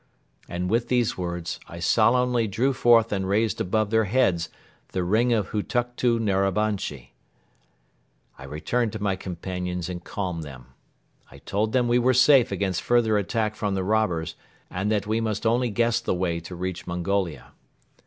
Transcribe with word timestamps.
and 0.49 0.67
with 0.71 0.87
these 0.87 1.15
words 1.15 1.59
I 1.67 1.77
solemnly 1.77 2.47
drew 2.47 2.73
forth 2.73 3.11
and 3.11 3.29
raised 3.29 3.61
above 3.61 3.91
their 3.91 4.05
heads 4.05 4.49
the 4.93 5.03
ring 5.03 5.31
of 5.31 5.49
Hutuktu 5.49 6.17
Narabanchi. 6.17 7.13
I 8.39 8.43
returned 8.45 8.93
to 8.93 8.99
my 9.03 9.15
companions 9.15 9.89
and 9.89 10.03
calmed 10.03 10.41
them. 10.41 10.73
I 11.29 11.37
told 11.37 11.73
them 11.73 11.87
we 11.87 11.99
were 11.99 12.15
safe 12.15 12.51
against 12.51 12.81
further 12.81 13.15
attack 13.19 13.55
from 13.55 13.75
the 13.75 13.83
robbers 13.83 14.33
and 14.71 14.91
that 14.91 15.05
we 15.05 15.21
must 15.21 15.45
only 15.45 15.69
guess 15.69 15.99
the 16.01 16.15
way 16.15 16.39
to 16.39 16.55
reach 16.55 16.87
Mongolia. 16.87 17.51